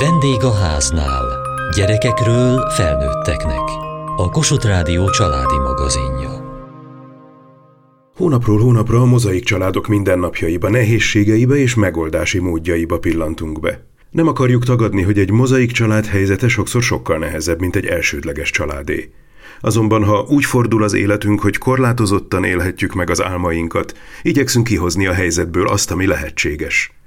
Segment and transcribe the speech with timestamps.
[0.00, 1.24] Vendég a háznál.
[1.76, 3.62] Gyerekekről felnőtteknek.
[4.16, 6.30] A Kossuth Rádió családi magazinja.
[8.16, 13.86] Hónapról hónapra a mozaik családok mindennapjaiba, nehézségeibe és megoldási módjaiba pillantunk be.
[14.10, 19.12] Nem akarjuk tagadni, hogy egy mozaik család helyzete sokszor sokkal nehezebb, mint egy elsődleges családé.
[19.60, 25.12] Azonban, ha úgy fordul az életünk, hogy korlátozottan élhetjük meg az álmainkat, igyekszünk kihozni a
[25.12, 26.97] helyzetből azt, ami lehetséges.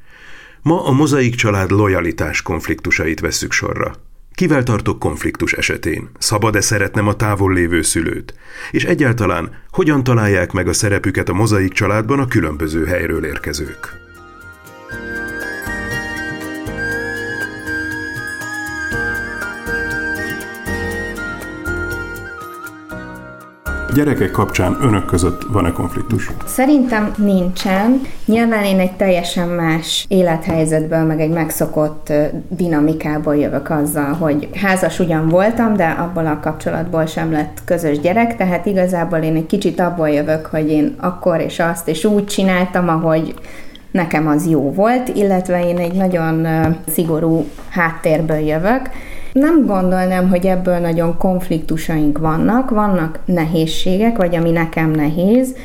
[0.63, 3.93] Ma a mozaik család lojalitás konfliktusait vesszük sorra.
[4.35, 6.09] Kivel tartok konfliktus esetén?
[6.17, 8.33] Szabad-e szeretnem a távol lévő szülőt?
[8.71, 14.00] És egyáltalán hogyan találják meg a szerepüket a mozaik családban a különböző helyről érkezők?
[23.93, 26.31] Gyerekek kapcsán önök között van-e konfliktus?
[26.45, 28.01] Szerintem nincsen.
[28.25, 32.13] Nyilván én egy teljesen más élethelyzetből, meg egy megszokott
[32.49, 38.35] dinamikából jövök azzal, hogy házas ugyan voltam, de abból a kapcsolatból sem lett közös gyerek,
[38.35, 42.89] tehát igazából én egy kicsit abból jövök, hogy én akkor és azt és úgy csináltam,
[42.89, 43.33] ahogy
[43.91, 46.47] nekem az jó volt, illetve én egy nagyon
[46.87, 48.89] szigorú háttérből jövök,
[49.33, 55.55] nem gondolnám, hogy ebből nagyon konfliktusaink vannak, vannak nehézségek, vagy ami nekem nehéz,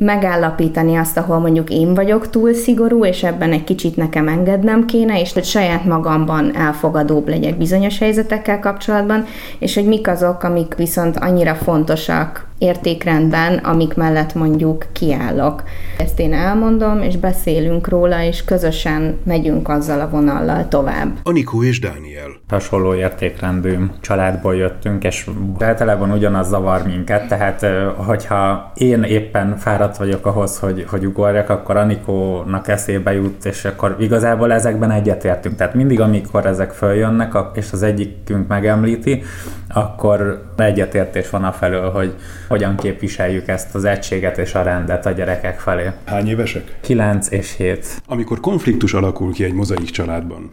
[0.00, 5.20] megállapítani azt, ahol mondjuk én vagyok túl szigorú, és ebben egy kicsit nekem engednem kéne,
[5.20, 9.24] és hogy saját magamban elfogadóbb legyek bizonyos helyzetekkel kapcsolatban,
[9.58, 15.62] és hogy mik azok, amik viszont annyira fontosak értékrendben, amik mellett mondjuk kiállok.
[15.98, 21.18] Ezt én elmondom, és beszélünk róla, és közösen megyünk azzal a vonallal tovább.
[21.22, 22.30] Anikó és Dániel.
[22.48, 25.26] Hasonló értékrendű családból jöttünk, és
[25.58, 31.76] általában ugyanaz zavar minket, tehát hogyha én éppen fáradt vagyok ahhoz, hogy, hogy ugorjak, akkor
[31.76, 35.56] Anikónak eszébe jut, és akkor igazából ezekben egyetértünk.
[35.56, 39.22] Tehát mindig, amikor ezek följönnek, és az egyikünk megemlíti,
[39.68, 42.14] akkor egyetértés van a felől, hogy
[42.46, 45.90] hogyan képviseljük ezt az egységet és a rendet a gyerekek felé.
[46.04, 46.78] Hány évesek?
[46.80, 48.02] 9 és 7.
[48.06, 50.52] Amikor konfliktus alakul ki egy mozaik családban,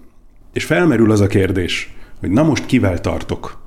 [0.53, 3.61] és felmerül az a kérdés, hogy na most kivel tartok,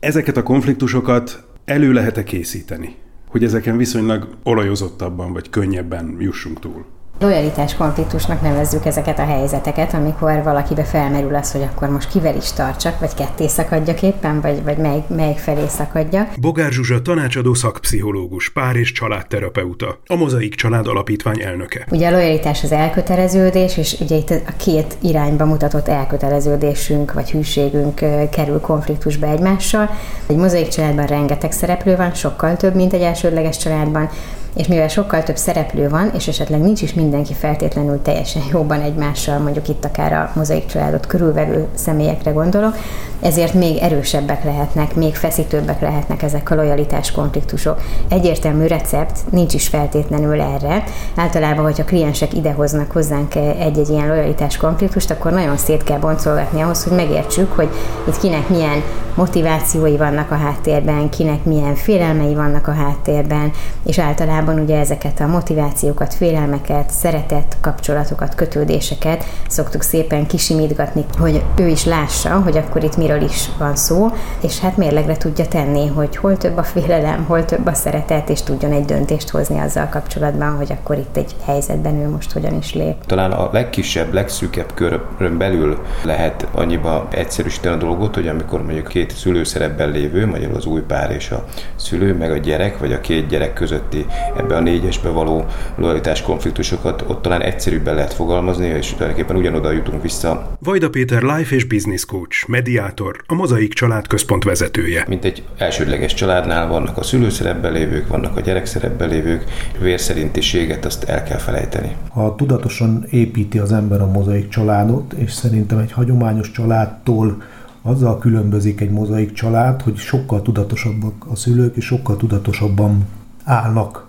[0.00, 2.96] ezeket a konfliktusokat elő lehet-e készíteni?
[3.28, 6.84] Hogy ezeken viszonylag olajozottabban vagy könnyebben jussunk túl?
[7.18, 12.52] Lojalitás konfliktusnak nevezzük ezeket a helyzeteket, amikor valakibe felmerül az, hogy akkor most kivel is
[12.52, 16.28] tartsak, vagy ketté szakadjak éppen, vagy, vagy melyik, melyik felé szakadja.
[16.40, 21.86] Bogár Zsuzsa tanácsadó szakpszichológus, pár és családterapeuta, a Mozaik Család Alapítvány elnöke.
[21.90, 27.94] Ugye a lojalitás az elköteleződés, és ugye itt a két irányba mutatott elköteleződésünk vagy hűségünk
[28.30, 29.90] kerül konfliktusba egymással.
[30.26, 34.08] Egy mozaik családban rengeteg szereplő van, sokkal több, mint egy elsődleges családban,
[34.56, 39.38] és mivel sokkal több szereplő van, és esetleg nincs is mindenki feltétlenül teljesen jóban egymással,
[39.38, 42.76] mondjuk itt akár a mozaik családot körülvelő személyekre gondolok,
[43.20, 47.80] ezért még erősebbek lehetnek, még feszítőbbek lehetnek ezek a lojalitás konfliktusok.
[48.08, 50.84] Egyértelmű recept nincs is feltétlenül erre.
[51.16, 56.84] Általában, hogyha kliensek idehoznak hozzánk egy-egy ilyen lojalitás konfliktust, akkor nagyon szét kell boncolgatni ahhoz,
[56.84, 57.68] hogy megértsük, hogy
[58.08, 58.82] itt kinek milyen
[59.14, 63.52] motivációi vannak a háttérben, kinek milyen félelmei vannak a háttérben,
[63.86, 71.66] és általában ugye ezeket a motivációkat, félelmeket, szeretett kapcsolatokat, kötődéseket szoktuk szépen kisimítgatni, hogy ő
[71.66, 74.08] is lássa, hogy akkor itt miről is van szó,
[74.42, 78.42] és hát mérlegre tudja tenni, hogy hol több a félelem, hol több a szeretet, és
[78.42, 82.74] tudjon egy döntést hozni azzal kapcsolatban, hogy akkor itt egy helyzetben ő most hogyan is
[82.74, 82.94] lép.
[83.06, 89.10] Talán a legkisebb, legszűkebb körön belül lehet annyiba egyszerűsíteni a dolgot, hogy amikor mondjuk két
[89.10, 91.44] szülőszerepben lévő, magyarul az új pár és a
[91.76, 95.44] szülő, meg a gyerek, vagy a két gyerek közötti ebbe a négyesbe való
[95.76, 100.56] lojalitás konfliktusokat ott talán egyszerűbben lehet fogalmazni, és tulajdonképpen ugyanoda jutunk vissza.
[100.60, 105.04] Vajda Péter Life és Business Coach, mediátor a Mozaik Család Központ vezetője.
[105.08, 109.44] Mint egy elsődleges családnál vannak a szülőszerepben lévők, vannak a gyerekszerepben lévők,
[109.80, 111.96] vérszerintiséget azt el kell felejteni.
[112.10, 117.42] Ha tudatosan építi az ember a mozaik családot, és szerintem egy hagyományos családtól
[117.82, 123.06] azzal különbözik egy mozaik család, hogy sokkal tudatosabbak a szülők, és sokkal tudatosabban
[123.44, 124.05] állnak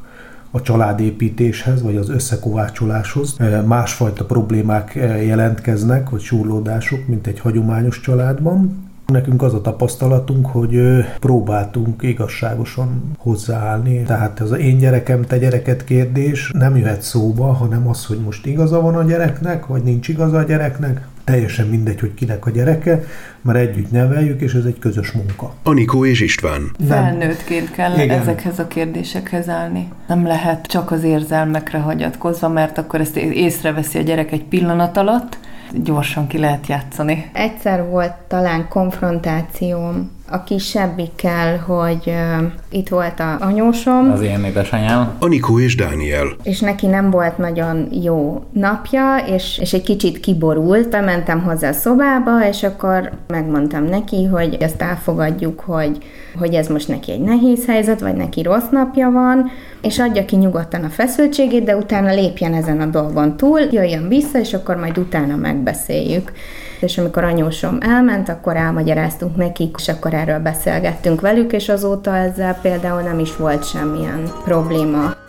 [0.52, 3.38] a családépítéshez, vagy az összekovácsoláshoz.
[3.66, 4.96] Másfajta problémák
[5.26, 8.86] jelentkeznek, vagy súrlódások, mint egy hagyományos családban.
[9.08, 10.80] Nekünk az a tapasztalatunk, hogy
[11.20, 14.04] próbáltunk igazságosan hozzáállni.
[14.04, 18.46] Tehát ez az én gyerekem, te gyereket kérdés nem jöhet szóba, hanem az, hogy most
[18.46, 23.04] igaza van a gyereknek, vagy nincs igaza a gyereknek, teljesen mindegy, hogy kinek a gyereke,
[23.42, 25.54] mert együtt neveljük, és ez egy közös munka.
[25.64, 26.72] Anikó és István.
[26.88, 28.20] Felnőttként kell Igen.
[28.20, 29.88] ezekhez a kérdésekhez állni.
[30.08, 35.38] Nem lehet csak az érzelmekre hagyatkozva, mert akkor ezt észreveszi a gyerek egy pillanat alatt,
[35.84, 37.30] gyorsan ki lehet játszani.
[37.34, 44.12] Egyszer volt talán konfrontációm a kisebbikkel, hogy uh, itt volt a anyósom.
[44.12, 45.16] Az én édesanyám.
[45.20, 46.28] Anikó és Dániel.
[46.44, 50.90] És neki nem volt nagyon jó napja, és, és egy kicsit kiborult.
[50.90, 55.98] Bementem hozzá a szobába, és akkor megmondtam neki, hogy ezt elfogadjuk, hogy,
[56.40, 59.52] hogy ez most neki egy nehéz helyzet, vagy neki rossz napja van,
[59.82, 64.40] és adja ki nyugodtan a feszültségét, de utána lépjen ezen a dolgon túl, jöjjön vissza,
[64.40, 66.32] és akkor majd utána megbeszéljük
[66.80, 72.60] és amikor anyósom elment, akkor elmagyaráztunk nekik, és akkor erről beszélgettünk velük, és azóta ezzel
[72.62, 75.26] például nem is volt semmilyen probléma.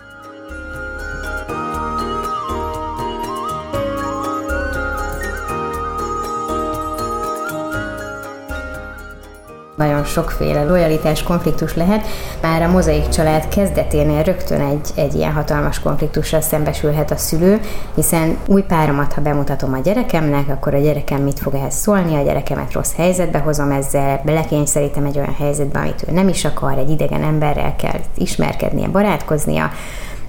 [9.78, 12.06] Nagyon sokféle lojalitás konfliktus lehet,
[12.42, 17.60] már a mozaik család kezdeténél rögtön egy, egy ilyen hatalmas konfliktussal szembesülhet a szülő,
[17.94, 22.22] hiszen új páromat, ha bemutatom a gyerekemnek, akkor a gyerekem mit fog ehhez szólni, a
[22.22, 26.90] gyerekemet rossz helyzetbe hozom ezzel, belekényszerítem egy olyan helyzetbe, amit ő nem is akar, egy
[26.90, 29.70] idegen emberrel kell ismerkednie, barátkoznia,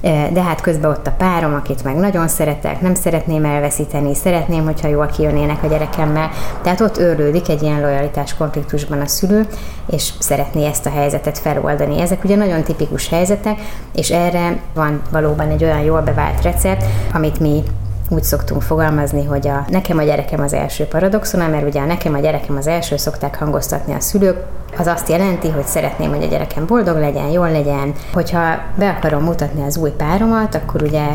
[0.01, 4.87] de hát közben ott a párom, akit meg nagyon szeretek, nem szeretném elveszíteni, szeretném, hogyha
[4.87, 6.29] jól kijönnének a gyerekemmel.
[6.61, 9.47] Tehát ott őrlődik egy ilyen lojalitás konfliktusban a szülő,
[9.91, 12.01] és szeretné ezt a helyzetet feloldani.
[12.01, 13.59] Ezek ugye nagyon tipikus helyzetek,
[13.93, 17.63] és erre van valóban egy olyan jól bevált recept, amit mi
[18.09, 22.13] úgy szoktunk fogalmazni, hogy a nekem a gyerekem az első paradoxon, mert ugye a nekem
[22.13, 24.45] a gyerekem az első szokták hangoztatni a szülők,
[24.77, 27.93] az azt jelenti, hogy szeretném, hogy a gyerekem boldog legyen, jól legyen.
[28.13, 31.05] Hogyha be akarom mutatni az új páromat, akkor ugye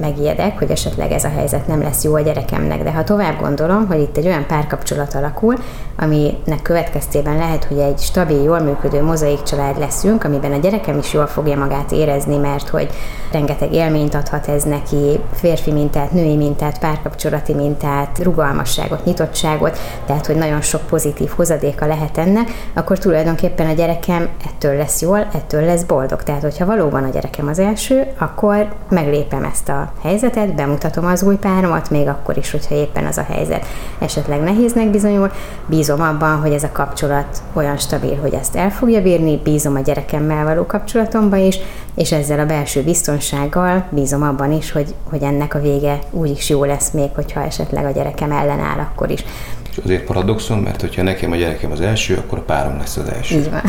[0.00, 2.82] megijedek, hogy esetleg ez a helyzet nem lesz jó a gyerekemnek.
[2.82, 5.54] De ha tovább gondolom, hogy itt egy olyan párkapcsolat alakul,
[5.98, 11.12] aminek következtében lehet, hogy egy stabil, jól működő mozaik család leszünk, amiben a gyerekem is
[11.12, 12.90] jól fogja magát érezni, mert hogy
[13.32, 20.36] rengeteg élményt adhat ez neki, férfi mintát, női mintát, párkapcsolati mintát, rugalmasságot, nyitottságot, tehát hogy
[20.36, 25.82] nagyon sok pozitív hozadéka lehet ennek, akkor tulajdonképpen a gyerekem ettől lesz jól, ettől lesz
[25.82, 26.22] boldog.
[26.22, 31.36] Tehát, hogyha valóban a gyerekem az első, akkor meglépem ezt a helyzetet, bemutatom az új
[31.36, 33.66] páromat, még akkor is, hogyha éppen az a helyzet
[33.98, 35.30] esetleg nehéznek bizonyul.
[35.66, 39.80] Bízom abban, hogy ez a kapcsolat olyan stabil, hogy ezt el fogja bírni, bízom a
[39.80, 41.58] gyerekemmel való kapcsolatomban is,
[41.94, 46.48] és ezzel a belső biztonsággal bízom abban is, hogy, hogy ennek a vége úgy is
[46.48, 49.24] jó lesz még, hogyha esetleg a gyerekem ellenáll akkor is.
[49.74, 53.08] És azért paradoxon, mert hogyha nekem a gyerekem az első, akkor a párom lesz az
[53.08, 53.38] első.
[53.38, 53.60] Így van.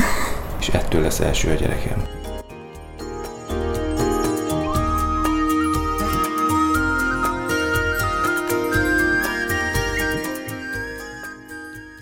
[0.59, 2.03] És ettől lesz első a gyerekem.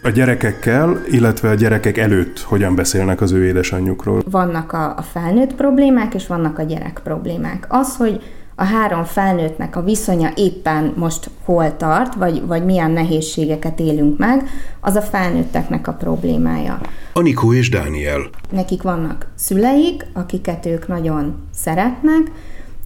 [0.01, 4.23] A gyerekekkel, illetve a gyerekek előtt hogyan beszélnek az ő édesanyjukról?
[4.29, 7.65] Vannak a, a felnőtt problémák, és vannak a gyerek problémák.
[7.69, 8.21] Az, hogy
[8.55, 14.50] a három felnőttnek a viszonya éppen most hol tart, vagy, vagy milyen nehézségeket élünk meg,
[14.79, 16.81] az a felnőtteknek a problémája.
[17.13, 18.29] Anikó és Dániel.
[18.50, 22.31] Nekik vannak szüleik, akiket ők nagyon szeretnek,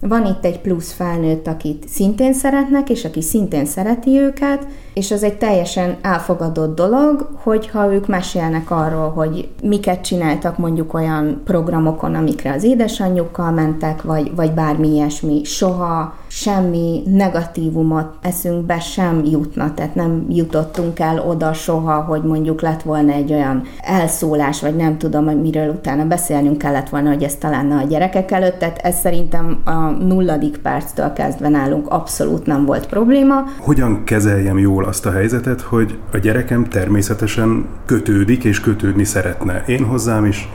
[0.00, 5.22] van itt egy plusz felnőtt, akit szintén szeretnek, és aki szintén szereti őket, és az
[5.22, 12.52] egy teljesen elfogadott dolog, hogyha ők mesélnek arról, hogy miket csináltak mondjuk olyan programokon, amikre
[12.52, 15.44] az édesanyjukkal mentek, vagy, vagy bármi ilyesmi.
[15.44, 22.82] Soha semmi negatívumot eszünkbe sem jutna, tehát nem jutottunk el oda soha, hogy mondjuk lett
[22.82, 27.34] volna egy olyan elszólás, vagy nem tudom, hogy miről utána beszélnünk kellett volna, hogy ez
[27.34, 32.86] talán a gyerekek előtt, tehát ez szerintem a nulladik perctől kezdve nálunk abszolút nem volt
[32.86, 33.44] probléma.
[33.58, 39.84] Hogyan kezeljem jól azt a helyzetet, hogy a gyerekem természetesen kötődik és kötődni szeretne én
[39.84, 40.48] hozzám is,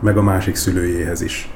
[0.00, 1.50] meg a másik szülőjéhez is.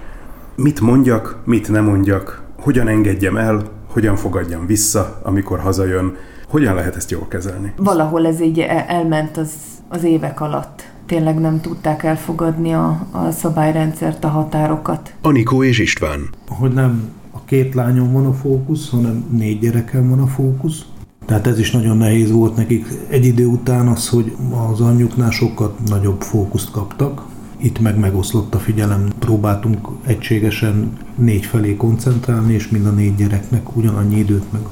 [0.56, 6.16] Mit mondjak, mit nem mondjak, hogyan engedjem el, hogyan fogadjam vissza, amikor hazajön,
[6.48, 7.72] hogyan lehet ezt jól kezelni?
[7.76, 9.52] Valahol ez így elment az,
[9.88, 10.90] az évek alatt.
[11.06, 15.14] Tényleg nem tudták elfogadni a, a szabályrendszert, a határokat.
[15.22, 16.28] Anikó és István.
[16.48, 20.84] Hogy nem a két lányom van a fókusz, hanem négy gyerekem van a fókusz.
[21.26, 24.36] Tehát ez is nagyon nehéz volt nekik egy idő után az, hogy
[24.70, 27.22] az anyjuknál sokkal nagyobb fókuszt kaptak,
[27.56, 33.76] itt meg megoszlott a figyelem, próbáltunk egységesen négy felé koncentrálni, és mind a négy gyereknek
[33.76, 34.62] ugyanannyi időt, meg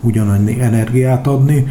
[0.00, 1.66] ugyanannyi energiát adni,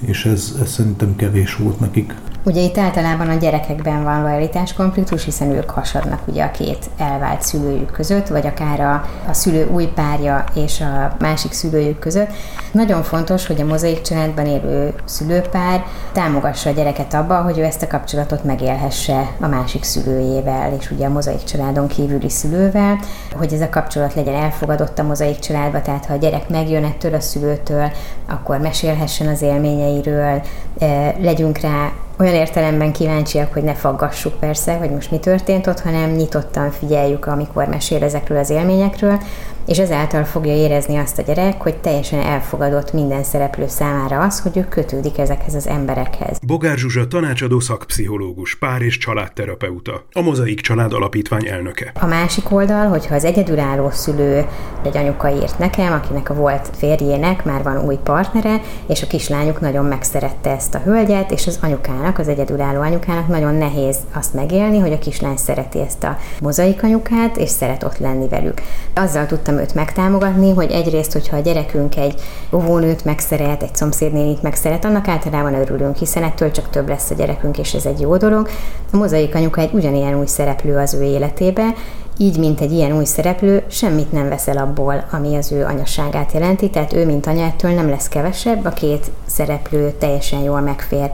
[0.00, 2.14] és ez, ez szerintem kevés volt nekik.
[2.46, 7.42] Ugye itt általában a gyerekekben van lojalitás konfliktus, hiszen ők hasadnak ugye a két elvált
[7.42, 12.28] szülőjük között, vagy akár a, a szülő új párja és a másik szülőjük között.
[12.72, 17.82] Nagyon fontos, hogy a mozaik családban élő szülőpár támogassa a gyereket abba, hogy ő ezt
[17.82, 22.98] a kapcsolatot megélhesse a másik szülőjével, és ugye a mozaik családon kívüli szülővel,
[23.36, 27.14] hogy ez a kapcsolat legyen elfogadott a mozaik családba, tehát ha a gyerek megjön ettől
[27.14, 27.90] a szülőtől,
[28.28, 30.42] akkor mesélhessen az élményeiről,
[30.78, 35.80] eh, legyünk rá olyan értelemben kíváncsiak, hogy ne faggassuk persze, hogy most mi történt ott,
[35.80, 39.18] hanem nyitottan figyeljük, amikor mesél ezekről az élményekről,
[39.66, 44.56] és ezáltal fogja érezni azt a gyerek, hogy teljesen elfogadott minden szereplő számára az, hogy
[44.56, 46.38] ő kötődik ezekhez az emberekhez.
[46.46, 51.92] Bogár Zsuzsa tanácsadó szakpszichológus, pár és családterapeuta, a Mozaik Család Alapítvány elnöke.
[52.00, 54.46] A másik oldal, hogyha az egyedülálló szülő
[54.84, 59.60] egy anyuka írt nekem, akinek a volt férjének már van új partnere, és a kislányuk
[59.60, 64.78] nagyon megszerette ezt a hölgyet, és az anyukának, az egyedülálló anyukának nagyon nehéz azt megélni,
[64.78, 68.60] hogy a kislány szereti ezt a mozaik anyukát, és szeret ott lenni velük.
[68.94, 72.20] Azzal tudtam tudtam őt megtámogatni, hogy egyrészt, hogyha a gyerekünk egy
[72.52, 77.58] óvónőt megszeret, egy szomszédnénit megszeret, annak általában örülünk, hiszen ettől csak több lesz a gyerekünk,
[77.58, 78.48] és ez egy jó dolog.
[78.92, 81.74] A mozaik anyuka egy ugyanilyen új szereplő az ő életébe,
[82.16, 86.70] így, mint egy ilyen új szereplő, semmit nem veszel abból, ami az ő anyaságát jelenti,
[86.70, 91.10] tehát ő, mint anyától nem lesz kevesebb, a két szereplő teljesen jól megfér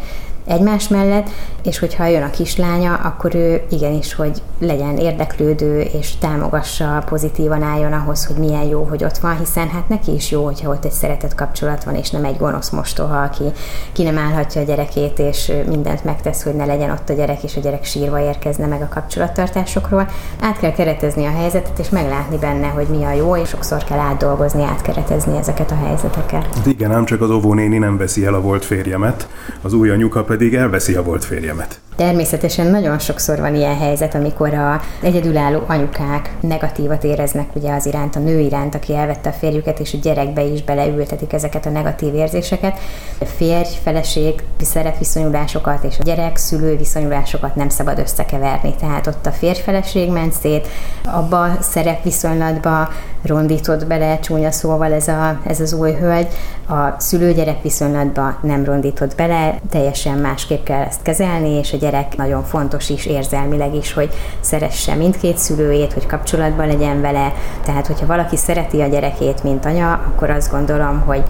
[0.51, 1.29] egymás mellett,
[1.63, 7.93] és hogyha jön a kislánya, akkor ő igenis, hogy legyen érdeklődő, és támogassa, pozitívan álljon
[7.93, 10.91] ahhoz, hogy milyen jó, hogy ott van, hiszen hát neki is jó, hogyha ott egy
[10.91, 13.45] szeretett kapcsolat van, és nem egy gonosz mostoha, aki
[13.93, 17.57] ki nem állhatja a gyerekét, és mindent megtesz, hogy ne legyen ott a gyerek, és
[17.57, 20.09] a gyerek sírva érkezne meg a kapcsolattartásokról.
[20.41, 23.99] Át kell keretezni a helyzetet, és meglátni benne, hogy mi a jó, és sokszor kell
[23.99, 26.47] átdolgozni, átkeretezni ezeket a helyzeteket.
[26.67, 29.29] Igen, ám csak az óvónéni nem veszi el a volt férjemet,
[29.63, 31.81] az új anyuka pedig elveszi a volt férjemet.
[31.97, 38.17] Természetesen nagyon sokszor van ilyen helyzet, amikor a egyedülálló anyukák negatívat éreznek ugye az iránt,
[38.17, 42.15] a nő iránt, aki elvette a férjüket, és a gyerekbe is beleültetik ezeket a negatív
[42.15, 42.79] érzéseket.
[43.21, 48.75] A férj, feleség, szeretviszonyulásokat és a gyerek, szülő viszonyulásokat nem szabad összekeverni.
[48.81, 50.69] Tehát ott a férj-feleség ment szét,
[51.05, 52.89] abba a szerepviszonylatba
[53.23, 56.29] rondított bele csúnya szóval ez, a, ez az új hölgy,
[56.69, 62.43] a szülő-gyerek viszonylatba nem rondított bele, teljesen másképp kell ezt kezelni, és a gyerek nagyon
[62.43, 64.11] fontos is érzelmileg is, hogy
[64.41, 67.33] szeresse mindkét szülőjét, hogy kapcsolatban legyen vele.
[67.65, 71.23] Tehát, hogyha valaki szereti a gyerekét, mint anya, akkor azt gondolom, hogy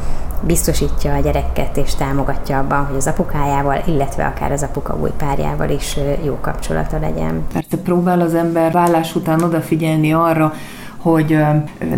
[0.42, 5.68] biztosítja a gyereket és támogatja abban, hogy az apukájával, illetve akár az apuka új párjával
[5.70, 7.46] is jó kapcsolata legyen.
[7.52, 10.52] Persze próbál az ember vállás után odafigyelni arra,
[11.00, 11.38] hogy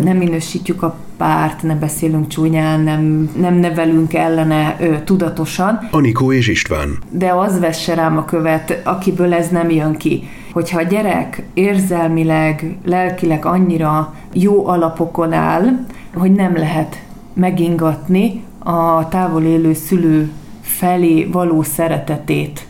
[0.01, 5.87] nem minősítjük a párt, ne beszélünk csúnyán, nem, nem nevelünk ellene ö, tudatosan.
[5.91, 6.97] Anikó és István.
[7.09, 10.23] De az vesse rám a követ, akiből ez nem jön ki.
[10.51, 17.01] Hogyha a gyerek érzelmileg, lelkileg annyira jó alapokon áll, hogy nem lehet
[17.33, 20.31] megingatni a távol élő szülő
[20.61, 22.67] felé való szeretetét.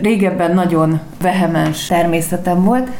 [0.00, 2.90] Régebben nagyon vehemens természetem volt,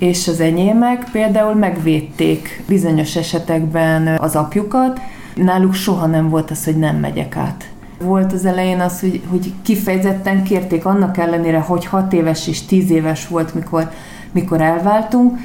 [0.00, 5.00] és az enyémek például megvédték bizonyos esetekben az apjukat,
[5.34, 7.70] náluk soha nem volt az, hogy nem megyek át.
[8.02, 12.90] Volt az elején az, hogy, hogy kifejezetten kérték, annak ellenére, hogy hat éves és tíz
[12.90, 13.90] éves volt, mikor,
[14.32, 15.38] mikor elváltunk,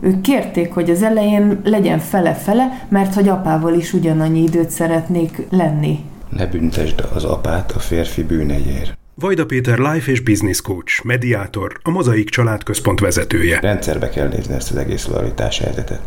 [0.00, 6.04] ők kérték, hogy az elején legyen fele-fele, mert hogy apával is ugyanannyi időt szeretnék lenni.
[6.28, 8.98] Ne büntesd az apát a férfi bűneiért.
[9.20, 13.58] Vajda Péter life és business coach, mediátor, a Mozaik Családközpont vezetője.
[13.60, 16.00] Rendszerbe kell nézni ezt az egész lojalitás helyzetet.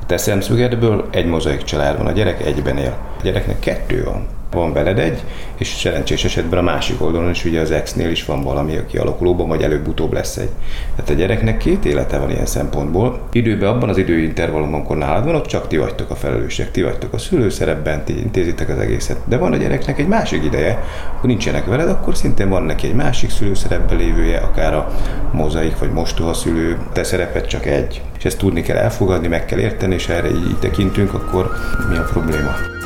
[0.00, 3.16] A te szemszögedből egy mozaik család van, a gyerek egyben él.
[3.18, 5.22] A gyereknek kettő van van veled egy,
[5.56, 9.48] és szerencsés esetben a másik oldalon is ugye az exnél is van valami a kialakulóban,
[9.48, 10.50] vagy előbb-utóbb lesz egy.
[10.94, 13.20] Tehát a gyereknek két élete van ilyen szempontból.
[13.32, 17.12] Időben abban az időintervallumban, amikor nálad van, ott csak ti vagytok a felelősek, ti vagytok
[17.12, 19.18] a szülőszerepben, ti intézitek az egészet.
[19.24, 20.84] De van a gyereknek egy másik ideje,
[21.16, 24.94] akkor nincsenek veled, akkor szintén van neki egy másik szülőszerepben lévője, akár a
[25.32, 28.02] mozaik vagy mostoha szülő, te szerepet csak egy.
[28.18, 31.50] És ezt tudni kell elfogadni, meg kell érteni, és erre így tekintünk, akkor
[31.90, 32.84] mi a probléma?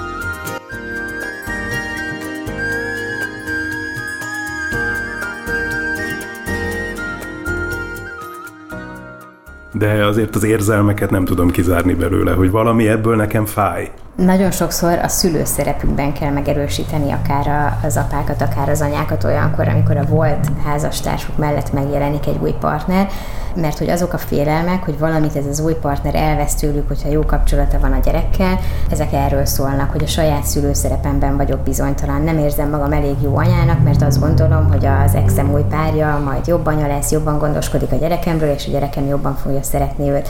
[9.81, 13.91] De azért az érzelmeket nem tudom kizárni belőle, hogy valami ebből nekem fáj.
[14.17, 19.97] nagyon sokszor a szülő szerepükben kell megerősíteni akár az apákat, akár az anyákat olyankor, amikor
[19.97, 23.09] a volt házastársuk mellett megjelenik egy új partner,
[23.55, 27.25] mert hogy azok a félelmek, hogy valamit ez az új partner elvesz tőlük, hogyha jó
[27.25, 28.59] kapcsolata van a gyerekkel,
[28.91, 33.83] ezek erről szólnak, hogy a saját szülőszerepemben vagyok bizonytalan, nem érzem magam elég jó anyának,
[33.83, 37.97] mert azt gondolom, hogy az exem új párja majd jobb anya lesz, jobban gondoskodik a
[37.97, 40.29] gyerekemről, és a gyerekem jobban fogja szeretni őt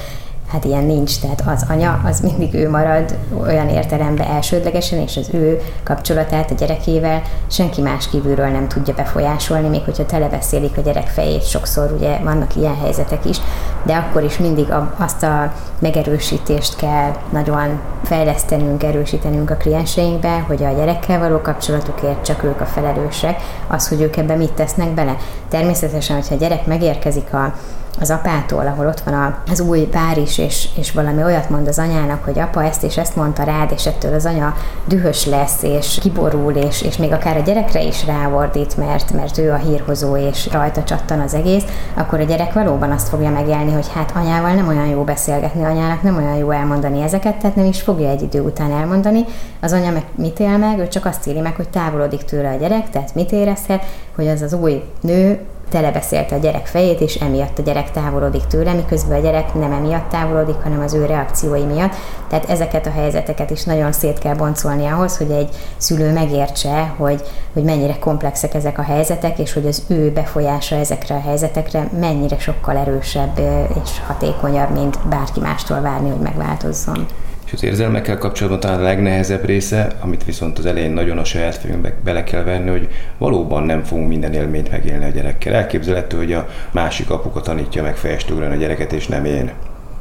[0.50, 5.28] hát ilyen nincs, tehát az anya, az mindig ő marad olyan értelemben elsődlegesen, és az
[5.32, 11.06] ő kapcsolatát a gyerekével senki más kívülről nem tudja befolyásolni, még hogyha telebeszélik a gyerek
[11.06, 13.36] fejét, sokszor ugye vannak ilyen helyzetek is,
[13.82, 20.72] de akkor is mindig azt a megerősítést kell nagyon fejlesztenünk, erősítenünk a klienseinkbe, hogy a
[20.72, 25.16] gyerekkel való kapcsolatukért csak ők a felelősek, az, hogy ők ebbe mit tesznek bele.
[25.48, 27.54] Természetesen, hogyha a gyerek megérkezik a
[28.00, 31.78] az apától, ahol ott van az új pár is, és, és valami olyat mond az
[31.78, 34.54] anyának, hogy apa ezt és ezt mondta rád, és ettől az anya
[34.84, 39.50] dühös lesz, és kiborul, és, és még akár a gyerekre is ráordít, mert, mert ő
[39.50, 43.90] a hírhozó, és rajta csattan az egész, akkor a gyerek valóban azt fogja megélni, hogy
[43.94, 47.80] hát anyával nem olyan jó beszélgetni, anyának nem olyan jó elmondani ezeket, tehát nem is
[47.80, 49.24] fogja egy idő után elmondani.
[49.60, 50.78] Az anya meg mit él meg?
[50.78, 54.42] Ő csak azt éli meg, hogy távolodik tőle a gyerek, tehát mit érezhet, hogy az
[54.42, 59.22] az új nő telebeszélte a gyerek fejét, és emiatt a gyerek távolodik tőle, miközben a
[59.22, 61.94] gyerek nem emiatt távolodik, hanem az ő reakciói miatt.
[62.28, 67.22] Tehát ezeket a helyzeteket is nagyon szét kell boncolni ahhoz, hogy egy szülő megértse, hogy,
[67.52, 72.38] hogy mennyire komplexek ezek a helyzetek, és hogy az ő befolyása ezekre a helyzetekre mennyire
[72.38, 73.38] sokkal erősebb
[73.84, 77.06] és hatékonyabb, mint bárki mástól várni, hogy megváltozzon.
[77.50, 81.56] És az érzelmekkel kapcsolatban talán a legnehezebb része, amit viszont az elején nagyon a saját
[81.56, 82.88] fejünkbe bele kell venni, hogy
[83.18, 85.54] valóban nem fogunk minden élményt megélni a gyerekkel.
[85.54, 89.50] Elképzelhető, hogy a másik apuka tanítja meg fejestőgren a gyereket, és nem én.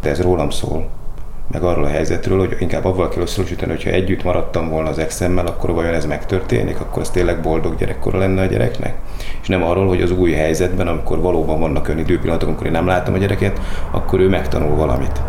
[0.01, 0.89] De ez rólam szól
[1.51, 5.45] meg arról a helyzetről, hogy inkább avval kell összehasonlítani, hogyha együtt maradtam volna az exemmel,
[5.45, 8.95] akkor vajon ez megtörténik, akkor az tényleg boldog gyerekkora lenne a gyereknek.
[9.41, 12.87] És nem arról, hogy az új helyzetben, amikor valóban vannak olyan időpillanatok, amikor én nem
[12.87, 13.59] látom a gyereket,
[13.91, 15.21] akkor ő megtanul valamit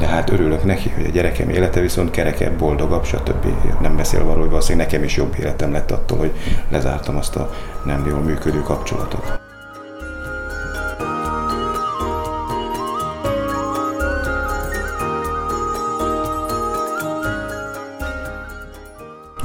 [0.00, 3.46] de hát örülök neki, hogy a gyerekem élete viszont kerekebb, boldogabb, stb.
[3.80, 6.32] Nem beszél arról, hogy valószínűleg nekem is jobb életem lett attól, hogy
[6.68, 7.50] lezártam azt a
[7.84, 9.39] nem jól működő kapcsolatot.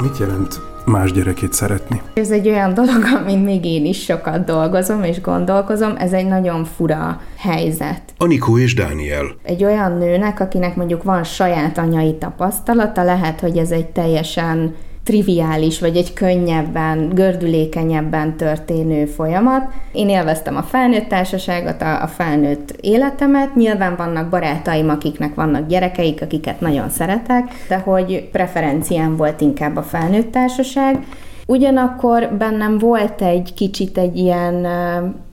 [0.06, 2.02] Mit jelent más gyerekét szeretni.
[2.14, 6.66] Ez egy olyan dolog, amin még én is sokat dolgozom és gondolkozom, ez egy nagyon
[6.66, 8.02] fura helyzet.
[8.18, 9.26] Anikó és Dániel.
[9.44, 15.80] Egy olyan nőnek, akinek mondjuk van saját anyai tapasztalata, lehet, hogy ez egy teljesen triviális,
[15.80, 19.72] vagy egy könnyebben, gördülékenyebben történő folyamat.
[19.92, 23.56] Én élveztem a felnőtt társaságot, a, a felnőtt életemet.
[23.56, 29.84] Nyilván vannak barátaim, akiknek vannak gyerekeik, akiket nagyon szeretek, de hogy preferenciám volt inkább a
[29.84, 31.06] felnőtt társaság.
[31.48, 34.68] Ugyanakkor bennem volt egy kicsit egy ilyen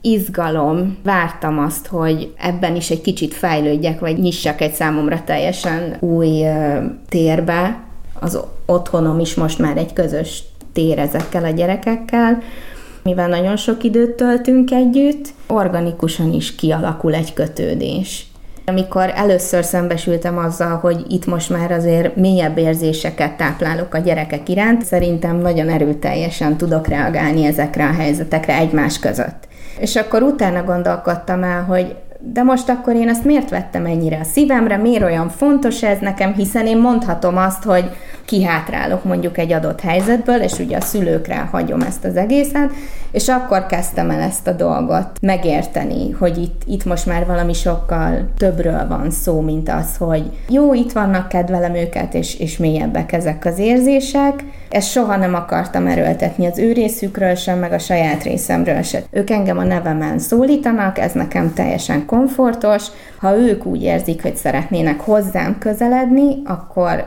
[0.01, 6.45] izgalom, vártam azt, hogy ebben is egy kicsit fejlődjek, vagy nyissak egy számomra teljesen új
[7.09, 7.77] térbe,
[8.23, 12.41] az otthonom is most már egy közös tér ezekkel a gyerekekkel,
[13.03, 18.27] mivel nagyon sok időt töltünk együtt, organikusan is kialakul egy kötődés.
[18.65, 24.85] Amikor először szembesültem azzal, hogy itt most már azért mélyebb érzéseket táplálok a gyerekek iránt,
[24.85, 29.47] szerintem nagyon erőteljesen tudok reagálni ezekre a helyzetekre egymás között.
[29.79, 31.95] És akkor utána gondolkodtam el, hogy
[32.31, 36.33] de most akkor én ezt miért vettem ennyire a szívemre, miért olyan fontos ez nekem,
[36.33, 37.89] hiszen én mondhatom azt, hogy
[38.25, 42.71] kihátrálok mondjuk egy adott helyzetből, és ugye a szülőkre hagyom ezt az egészet,
[43.11, 48.29] és akkor kezdtem el ezt a dolgot megérteni, hogy itt, itt most már valami sokkal
[48.37, 53.45] többről van szó, mint az, hogy jó, itt vannak, kedvelem őket, és, és mélyebbek ezek
[53.45, 54.43] az érzések.
[54.73, 59.01] Ezt soha nem akartam erőltetni az ő részükről sem, meg a saját részemről sem.
[59.11, 62.87] Ők engem a nevemen szólítanak, ez nekem teljesen komfortos.
[63.17, 67.05] Ha ők úgy érzik, hogy szeretnének hozzám közeledni, akkor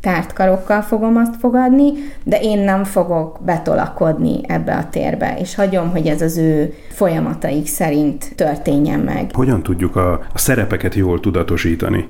[0.00, 1.92] tárt karokkal fogom azt fogadni,
[2.24, 7.66] de én nem fogok betolakodni ebbe a térbe, és hagyom, hogy ez az ő folyamataik
[7.66, 9.30] szerint történjen meg.
[9.32, 12.08] Hogyan tudjuk a, a szerepeket jól tudatosítani?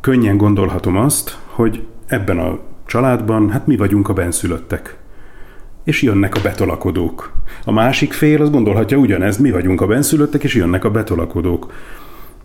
[0.00, 4.96] Könnyen gondolhatom azt, hogy ebben a családban, hát mi vagyunk a benszülöttek.
[5.84, 7.32] És jönnek a betolakodók.
[7.64, 11.72] A másik fél az gondolhatja ugyanezt, mi vagyunk a benszülöttek, és jönnek a betolakodók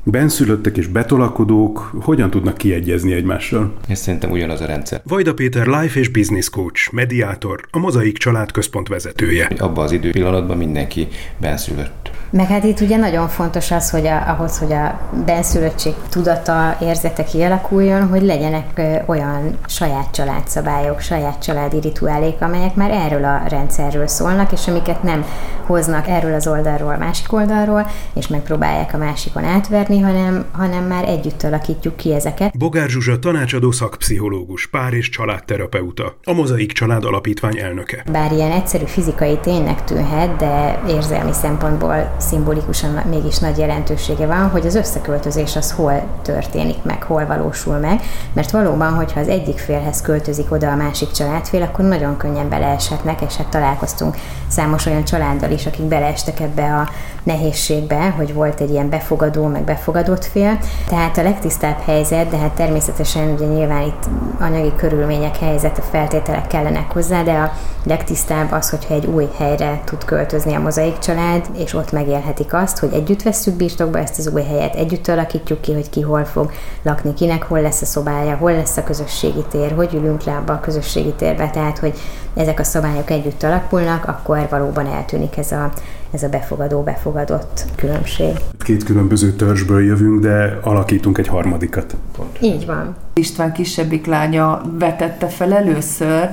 [0.03, 3.73] benszülöttek és betolakodók hogyan tudnak kiegyezni egymással?
[3.87, 5.01] Ez szerintem ugyanaz a rendszer.
[5.03, 9.51] Vajda Péter life és business coach, mediátor, a Mozaik Család Központ vezetője.
[9.57, 14.57] Abban az időpillanatban mindenki benszülött Meg hát itt ugye nagyon fontos az, hogy a, ahhoz,
[14.57, 22.75] hogy a benszülöttség tudata, érzete kialakuljon, hogy legyenek olyan saját családszabályok, saját családi rituálék, amelyek
[22.75, 25.25] már erről a rendszerről szólnak, és amiket nem
[25.65, 31.43] hoznak erről az oldalról, másik oldalról, és megpróbálják a másikon átverni, hanem, hanem már együtt
[31.43, 32.57] alakítjuk ki ezeket.
[32.57, 38.03] Bogár Zsuzsa tanácsadó szakpszichológus, pár és családterapeuta, a Mozaik Család Alapítvány elnöke.
[38.11, 44.65] Bár ilyen egyszerű fizikai ténynek tűnhet, de érzelmi szempontból szimbolikusan mégis nagy jelentősége van, hogy
[44.65, 48.01] az összeköltözés az hol történik meg, hol valósul meg,
[48.33, 53.21] mert valóban, hogyha az egyik félhez költözik oda a másik családfél, akkor nagyon könnyen beleeshetnek,
[53.21, 56.89] és hát találkoztunk számos olyan családdal is, akik beleestek ebbe a
[57.23, 60.59] nehézségbe, hogy volt egy ilyen befogadó, meg befogadott fél.
[60.87, 64.03] Tehát a legtisztább helyzet, de hát természetesen ugye nyilván itt
[64.39, 67.51] anyagi körülmények, helyzet, feltételek kellenek hozzá, de a
[67.83, 72.79] legtisztább az, hogyha egy új helyre tud költözni a mozaik család, és ott megélhetik azt,
[72.79, 76.51] hogy együtt vesszük birtokba ezt az új helyet, együtt alakítjuk ki, hogy ki hol fog
[76.83, 80.53] lakni, kinek hol lesz a szobája, hol lesz a közösségi tér, hogy ülünk le abba
[80.53, 81.93] a közösségi térbe, tehát hogy
[82.33, 85.71] ezek a szabályok együtt alakulnak, akkor valóban eltűnik ez a,
[86.11, 88.33] ez a befogadó-befogadott különbség.
[88.63, 91.95] Két különböző törzsből jövünk, de alakítunk egy harmadikat.
[92.41, 92.95] Így van.
[93.13, 96.29] István kisebbik lánya vetette fel először,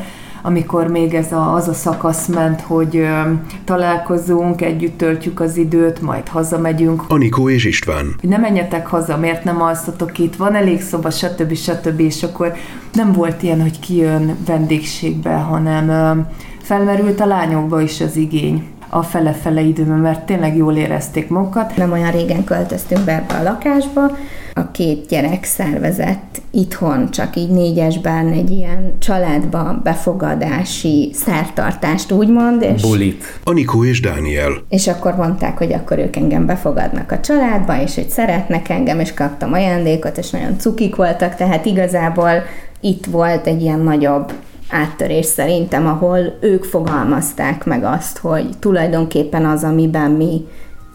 [0.48, 3.20] amikor még ez a, az a szakasz ment, hogy ö,
[3.64, 7.02] találkozunk, együtt töltjük az időt, majd hazamegyünk.
[7.08, 8.14] Anikó és István.
[8.20, 11.54] Ne menjetek haza, miért nem alszatok itt, van elég szoba, stb.
[11.54, 12.00] stb.
[12.00, 12.52] És akkor
[12.92, 16.20] nem volt ilyen, hogy kijön vendégségbe, hanem ö,
[16.62, 21.77] felmerült a lányokba is az igény a fele-fele időben, mert tényleg jól érezték magukat.
[21.77, 24.16] Nem olyan régen költöztünk be ebbe a lakásba,
[24.55, 32.62] a két gyerek szervezett itthon, csak így négyesben egy ilyen családba befogadási szertartást, úgymond.
[32.62, 33.40] És, Bulit.
[33.44, 34.53] Anikó és Dániel.
[34.68, 39.14] és akkor mondták, hogy akkor ők engem befogadnak a családba, és hogy szeretnek engem, és
[39.14, 42.33] kaptam ajándékot, és nagyon cukik voltak, tehát igazából
[42.81, 44.33] itt volt egy ilyen nagyobb
[44.70, 50.46] áttörés szerintem, ahol ők fogalmazták meg azt, hogy tulajdonképpen az, amiben mi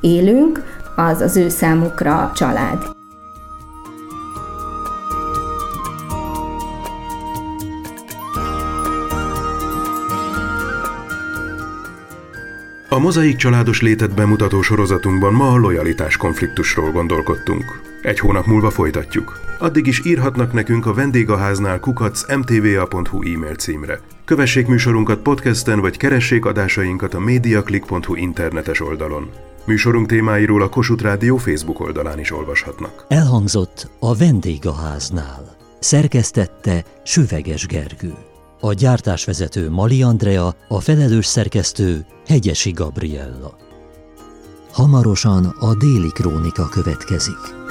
[0.01, 0.63] élünk,
[0.95, 2.91] az az ő számukra család.
[12.89, 17.92] A mozaik családos létet bemutató sorozatunkban ma a lojalitás konfliktusról gondolkodtunk.
[18.03, 19.39] Egy hónap múlva folytatjuk.
[19.59, 23.99] Addig is írhatnak nekünk a vendégháznál kukac mtva.hu e-mail címre.
[24.25, 29.29] Kövessék műsorunkat podcasten, vagy keressék adásainkat a mediaclick.hu internetes oldalon.
[29.65, 33.05] Műsorunk témáiról a Kossuth Rádió Facebook oldalán is olvashatnak.
[33.07, 35.55] Elhangzott a vendégháznál.
[35.79, 38.13] Szerkesztette Süveges Gergő.
[38.59, 43.57] A gyártásvezető Mali Andrea, a felelős szerkesztő Hegyesi Gabriella.
[44.71, 47.61] Hamarosan a déli krónika következik.